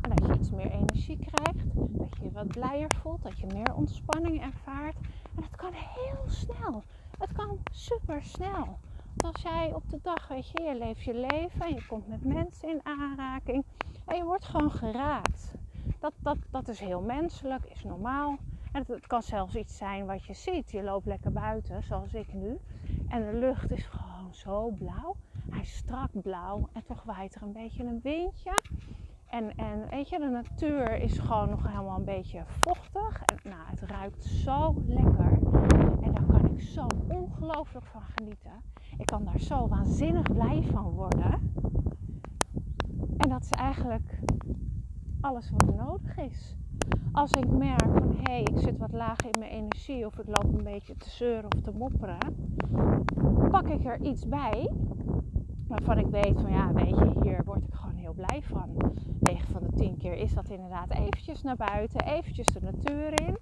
En 0.00 0.10
dat 0.14 0.26
je 0.26 0.34
iets 0.34 0.50
meer 0.50 0.70
energie 0.70 1.18
krijgt, 1.18 1.66
dat 1.74 2.16
je 2.16 2.24
je 2.24 2.30
wat 2.32 2.48
blijer 2.48 2.94
voelt, 3.02 3.22
dat 3.22 3.38
je 3.38 3.46
meer 3.46 3.74
ontspanning 3.74 4.42
ervaart. 4.42 4.96
En 5.36 5.42
het 5.42 5.56
kan 5.56 5.72
heel 5.72 6.24
snel. 6.26 6.82
Het 7.18 7.32
kan 7.32 7.58
super 7.70 8.22
snel 8.22 8.78
als 9.16 9.42
jij 9.42 9.72
op 9.74 9.90
de 9.90 9.98
dag, 10.02 10.28
weet 10.28 10.48
je, 10.48 10.62
je 10.62 10.78
leeft 10.78 11.02
je 11.02 11.14
leven 11.14 11.60
en 11.60 11.74
je 11.74 11.86
komt 11.86 12.08
met 12.08 12.24
mensen 12.24 12.68
in 12.68 12.80
aanraking 12.82 13.64
en 14.06 14.16
je 14.16 14.24
wordt 14.24 14.44
gewoon 14.44 14.70
geraakt. 14.70 15.54
Dat, 15.98 16.12
dat, 16.18 16.36
dat 16.50 16.68
is 16.68 16.80
heel 16.80 17.00
menselijk, 17.00 17.64
is 17.64 17.84
normaal. 17.84 18.38
En 18.72 18.84
het, 18.86 19.06
kan 19.06 19.22
zelfs 19.22 19.54
iets 19.54 19.76
zijn 19.76 20.06
wat 20.06 20.24
je 20.24 20.34
ziet. 20.34 20.70
Je 20.70 20.82
loopt 20.82 21.06
lekker 21.06 21.32
buiten, 21.32 21.82
zoals 21.82 22.14
ik 22.14 22.32
nu. 22.32 22.58
En 23.08 23.30
de 23.30 23.38
lucht 23.38 23.70
is 23.70 23.84
gewoon 23.84 24.34
zo 24.34 24.70
blauw. 24.70 25.16
Hij 25.50 25.60
is 25.60 25.76
strak 25.76 26.22
blauw 26.22 26.68
en 26.72 26.84
toch 26.84 27.02
waait 27.02 27.34
er 27.34 27.42
een 27.42 27.52
beetje 27.52 27.84
een 27.84 28.00
windje. 28.02 28.62
En, 29.26 29.54
en 29.56 29.88
weet 29.90 30.08
je, 30.08 30.18
de 30.18 30.28
natuur 30.28 31.00
is 31.00 31.18
gewoon 31.18 31.50
nog 31.50 31.66
helemaal 31.66 31.98
een 31.98 32.04
beetje 32.04 32.42
vochtig. 32.46 33.22
En 33.22 33.50
nou, 33.50 33.62
het 33.66 33.80
ruikt 33.80 34.24
zo 34.24 34.74
lekker. 34.86 35.31
Kan 36.32 36.44
ik 36.44 36.60
zo 36.60 36.86
ongelooflijk 37.08 37.86
van 37.86 38.02
genieten. 38.02 38.52
Ik 38.98 39.06
kan 39.06 39.24
daar 39.24 39.40
zo 39.40 39.68
waanzinnig 39.68 40.32
blij 40.32 40.62
van 40.62 40.90
worden. 40.90 41.54
En 43.16 43.28
dat 43.28 43.42
is 43.42 43.50
eigenlijk 43.50 44.18
alles 45.20 45.50
wat 45.50 45.68
er 45.68 45.74
nodig 45.74 46.16
is. 46.16 46.56
Als 47.12 47.30
ik 47.30 47.48
merk 47.48 47.92
van 47.92 48.10
hé, 48.16 48.32
hey, 48.32 48.40
ik 48.40 48.58
zit 48.58 48.78
wat 48.78 48.92
laag 48.92 49.18
in 49.18 49.38
mijn 49.38 49.50
energie 49.50 50.06
of 50.06 50.18
ik 50.18 50.26
loop 50.26 50.58
een 50.58 50.64
beetje 50.64 50.96
te 50.96 51.10
zeuren 51.10 51.54
of 51.54 51.60
te 51.60 51.72
mopperen, 51.72 52.18
pak 53.50 53.68
ik 53.68 53.84
er 53.84 54.00
iets 54.00 54.28
bij 54.28 54.70
waarvan 55.66 55.98
ik 55.98 56.06
weet 56.06 56.40
van 56.40 56.52
ja, 56.52 56.72
weet 56.72 56.98
je, 56.98 57.12
hier 57.22 57.42
word 57.44 57.62
ik 57.62 57.74
gewoon 57.74 57.94
heel 57.96 58.12
blij 58.12 58.42
van. 58.42 58.76
9 59.20 59.52
van 59.52 59.62
de 59.62 59.76
10 59.76 59.96
keer 59.96 60.14
is 60.14 60.34
dat 60.34 60.48
inderdaad 60.48 60.90
eventjes 60.90 61.42
naar 61.42 61.56
buiten, 61.56 62.00
eventjes 62.04 62.46
de 62.46 62.60
natuur 62.60 63.20
in. 63.20 63.36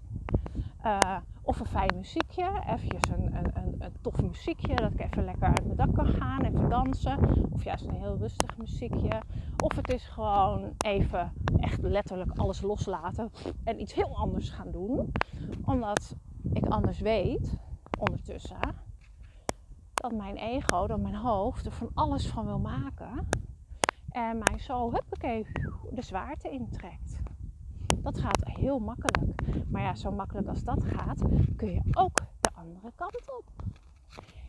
Uh, 0.87 1.17
of 1.43 1.61
een 1.61 1.67
fijn 1.67 1.97
muziekje, 1.97 2.63
eventjes 2.67 3.09
een, 3.09 3.37
een, 3.37 3.51
een, 3.55 3.75
een, 3.79 3.93
tof 4.01 4.23
muziekje, 4.23 4.75
dat 4.75 4.93
ik 4.93 5.01
even 5.01 5.25
lekker 5.25 5.49
uit 5.49 5.65
mijn 5.65 5.77
dak 5.77 5.95
kan 5.95 6.07
gaan, 6.07 6.45
even 6.45 6.69
dansen. 6.69 7.19
Of 7.53 7.65
juist 7.65 7.85
een 7.85 7.95
heel 7.95 8.17
rustig 8.17 8.57
muziekje. 8.57 9.23
Of 9.57 9.77
het 9.77 9.89
is 9.93 10.07
gewoon 10.07 10.75
even 10.79 11.33
echt 11.57 11.83
letterlijk 11.83 12.39
alles 12.39 12.61
loslaten 12.61 13.31
en 13.65 13.81
iets 13.81 13.95
heel 13.95 14.17
anders 14.17 14.51
gaan 14.51 14.71
doen. 14.71 15.13
Omdat 15.65 16.17
ik 16.53 16.67
anders 16.67 17.01
weet, 17.01 17.59
ondertussen, 17.99 18.59
dat 19.95 20.13
mijn 20.13 20.37
ego, 20.37 20.87
dat 20.87 21.01
mijn 21.01 21.15
hoofd 21.15 21.67
er 21.67 21.73
van 21.73 21.91
alles 21.95 22.27
van 22.27 22.47
wil 22.47 22.59
maken. 22.59 23.29
En 24.11 24.39
mij 24.39 24.59
zo, 24.59 24.93
huppakee, 24.93 25.47
de 25.91 26.03
zwaarte 26.03 26.51
intrekt. 26.51 27.30
Dat 28.03 28.19
gaat 28.19 28.45
heel 28.45 28.79
makkelijk. 28.79 29.43
Maar 29.69 29.83
ja, 29.83 29.95
zo 29.95 30.11
makkelijk 30.11 30.49
als 30.49 30.65
dat 30.65 30.85
gaat, 30.85 31.23
kun 31.57 31.71
je 31.71 31.81
ook 31.93 32.19
de 32.41 32.51
andere 32.55 32.93
kant 32.95 33.33
op. 33.39 33.45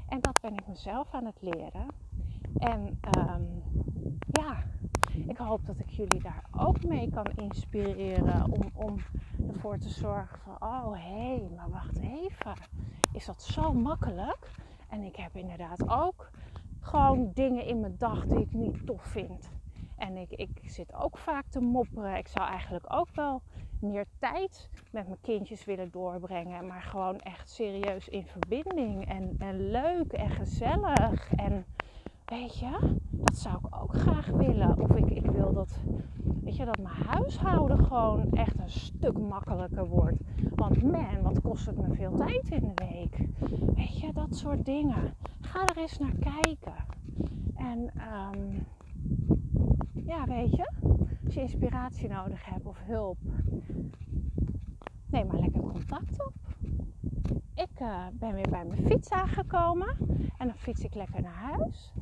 En 0.07 0.19
dat 0.19 0.39
ben 0.41 0.53
ik 0.53 0.67
mezelf 0.67 1.13
aan 1.13 1.25
het 1.25 1.41
leren. 1.41 1.85
En 2.57 2.99
um, 3.17 3.63
ja, 4.31 4.63
ik 5.27 5.37
hoop 5.37 5.65
dat 5.65 5.79
ik 5.79 5.89
jullie 5.89 6.21
daar 6.21 6.43
ook 6.57 6.83
mee 6.83 7.09
kan 7.09 7.25
inspireren 7.35 8.51
om, 8.51 8.69
om 8.73 8.97
ervoor 9.53 9.77
te 9.77 9.89
zorgen 9.89 10.39
van, 10.39 10.69
oh 10.69 10.93
hé, 10.93 11.35
hey, 11.35 11.49
maar 11.55 11.69
wacht 11.69 11.99
even. 11.99 12.53
Is 13.13 13.25
dat 13.25 13.43
zo 13.43 13.73
makkelijk? 13.73 14.51
En 14.89 15.03
ik 15.03 15.15
heb 15.15 15.35
inderdaad 15.35 15.89
ook 15.89 16.29
gewoon 16.79 17.31
dingen 17.33 17.65
in 17.65 17.79
mijn 17.79 17.95
dag 17.97 18.25
die 18.25 18.39
ik 18.39 18.53
niet 18.53 18.85
tof 18.85 19.03
vind. 19.03 19.49
En 20.01 20.17
ik, 20.17 20.31
ik 20.31 20.49
zit 20.65 20.93
ook 20.93 21.17
vaak 21.17 21.45
te 21.49 21.59
mopperen. 21.59 22.17
Ik 22.17 22.27
zou 22.27 22.47
eigenlijk 22.47 22.85
ook 22.87 23.07
wel 23.13 23.41
meer 23.79 24.05
tijd 24.19 24.69
met 24.91 25.07
mijn 25.07 25.21
kindjes 25.21 25.65
willen 25.65 25.91
doorbrengen. 25.91 26.67
Maar 26.67 26.81
gewoon 26.81 27.19
echt 27.19 27.49
serieus 27.49 28.07
in 28.07 28.25
verbinding. 28.25 29.07
En, 29.07 29.35
en 29.39 29.69
leuk 29.71 30.11
en 30.11 30.29
gezellig. 30.29 31.33
En 31.33 31.65
weet 32.25 32.59
je, 32.59 32.97
dat 33.09 33.37
zou 33.37 33.55
ik 33.55 33.81
ook 33.81 33.93
graag 33.93 34.25
willen. 34.25 34.79
Of 34.79 34.95
ik, 34.95 35.09
ik 35.09 35.31
wil 35.31 35.53
dat, 35.53 35.77
weet 36.43 36.55
je, 36.55 36.65
dat 36.65 36.77
mijn 36.77 36.95
huishouden 37.07 37.85
gewoon 37.85 38.31
echt 38.31 38.59
een 38.59 38.69
stuk 38.69 39.17
makkelijker 39.17 39.87
wordt. 39.87 40.17
Want 40.55 40.83
man, 40.83 41.21
wat 41.21 41.41
kost 41.41 41.65
het 41.65 41.77
me 41.77 41.95
veel 41.95 42.15
tijd 42.15 42.49
in 42.49 42.73
de 42.75 42.85
week? 42.85 43.17
Weet 43.75 43.99
je, 43.99 44.13
dat 44.13 44.35
soort 44.35 44.65
dingen. 44.65 45.13
Ga 45.41 45.65
er 45.65 45.77
eens 45.77 45.97
naar 45.97 46.15
kijken. 46.19 46.73
En 47.55 47.91
um, 48.33 48.65
ja, 50.11 50.25
weet 50.25 50.55
je, 50.55 50.69
als 51.25 51.33
je 51.33 51.41
inspiratie 51.41 52.09
nodig 52.09 52.45
hebt 52.45 52.65
of 52.65 52.77
hulp, 52.85 53.17
neem 55.05 55.27
maar 55.27 55.39
lekker 55.39 55.61
contact 55.61 56.25
op. 56.25 56.33
Ik 57.55 57.79
uh, 57.81 58.05
ben 58.13 58.33
weer 58.33 58.49
bij 58.49 58.65
mijn 58.65 58.85
fiets 58.85 59.09
aangekomen 59.09 59.95
en 60.37 60.47
dan 60.47 60.55
fiets 60.55 60.83
ik 60.83 60.93
lekker 60.93 61.21
naar 61.21 61.55
huis. 61.57 61.93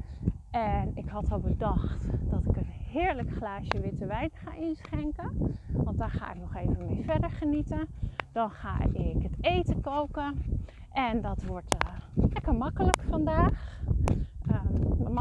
En 0.50 0.92
ik 0.96 1.10
had 1.10 1.32
al 1.32 1.40
bedacht 1.40 2.06
dat 2.30 2.46
ik 2.46 2.56
een 2.56 2.72
heerlijk 2.92 3.32
glaasje 3.32 3.82
witte 3.82 4.06
wijn 4.06 4.30
ga 4.34 4.54
inschenken. 4.54 5.58
Want 5.68 5.98
daar 5.98 6.12
ga 6.12 6.34
ik 6.34 6.40
nog 6.40 6.56
even 6.56 6.86
mee 6.88 7.04
verder 7.04 7.30
genieten. 7.30 7.88
Dan 8.32 8.52
ga 8.52 8.84
ik 8.84 9.22
het 9.22 9.36
eten 9.42 9.82
koken. 9.82 10.36
En 10.92 11.22
dat 11.22 11.44
wordt 11.44 11.76
uh, 11.84 12.28
lekker 12.30 12.56
makkelijk 12.56 13.02
vandaag. 13.10 13.79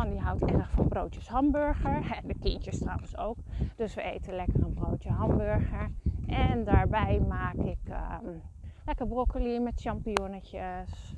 Die 0.06 0.20
houdt 0.20 0.44
erg 0.44 0.70
van 0.70 0.88
broodjes 0.88 1.28
hamburger. 1.28 2.10
En 2.22 2.28
de 2.28 2.38
kindjes 2.38 2.78
trouwens 2.78 3.16
ook. 3.16 3.36
Dus 3.76 3.94
we 3.94 4.02
eten 4.02 4.34
lekker 4.34 4.62
een 4.62 4.74
broodje 4.74 5.10
hamburger. 5.10 5.90
En 6.26 6.64
daarbij 6.64 7.20
maak 7.20 7.54
ik 7.54 7.78
um, 8.22 8.42
lekker 8.86 9.06
broccoli 9.06 9.60
met 9.60 9.80
champignonnetjes. 9.80 11.16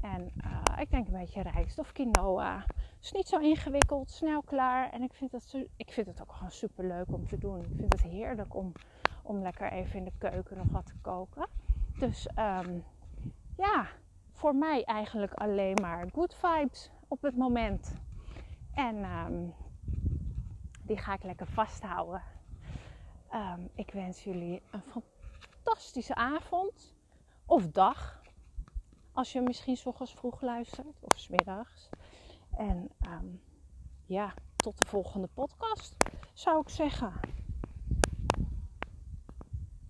En 0.00 0.30
uh, 0.44 0.80
ik 0.80 0.90
denk 0.90 1.06
een 1.06 1.18
beetje 1.18 1.42
rijst 1.42 1.78
of 1.78 1.92
quinoa. 1.92 2.64
Het 2.76 3.04
is 3.04 3.12
niet 3.12 3.28
zo 3.28 3.38
ingewikkeld, 3.38 4.10
snel 4.10 4.42
klaar. 4.42 4.90
En 4.90 5.02
ik 5.02 5.12
vind 5.12 5.32
het, 5.32 5.66
ik 5.76 5.92
vind 5.92 6.06
het 6.06 6.20
ook 6.20 6.32
gewoon 6.32 6.50
super 6.50 6.86
leuk 6.86 7.12
om 7.12 7.26
te 7.26 7.38
doen. 7.38 7.60
Ik 7.60 7.76
vind 7.76 7.92
het 7.92 8.02
heerlijk 8.02 8.54
om, 8.54 8.72
om 9.22 9.42
lekker 9.42 9.72
even 9.72 9.98
in 9.98 10.04
de 10.04 10.12
keuken 10.18 10.56
nog 10.56 10.70
wat 10.70 10.86
te 10.86 10.94
koken. 11.00 11.46
Dus 11.98 12.28
um, 12.38 12.84
ja, 13.56 13.86
voor 14.32 14.54
mij 14.54 14.84
eigenlijk 14.84 15.34
alleen 15.34 15.78
maar 15.80 16.06
good 16.12 16.34
vibes 16.34 16.90
op 17.08 17.22
het 17.22 17.36
moment. 17.36 17.94
En 18.74 19.04
um, 19.04 19.54
die 20.82 20.96
ga 20.96 21.14
ik 21.14 21.22
lekker 21.22 21.46
vasthouden. 21.46 22.22
Um, 23.34 23.70
ik 23.74 23.90
wens 23.90 24.24
jullie 24.24 24.62
een 24.70 24.82
fantastische 24.82 26.14
avond 26.14 26.94
of 27.46 27.68
dag. 27.68 28.22
Als 29.12 29.32
je 29.32 29.40
misschien 29.40 29.76
s 29.76 29.86
ochtends 29.86 30.14
vroeg 30.14 30.40
luistert 30.40 30.96
of 31.00 31.18
smiddags. 31.18 31.88
En 32.56 32.90
um, 33.06 33.42
ja, 34.06 34.34
tot 34.56 34.78
de 34.78 34.84
volgende 34.84 35.28
podcast 35.34 35.96
zou 36.32 36.60
ik 36.60 36.68
zeggen. 36.68 37.12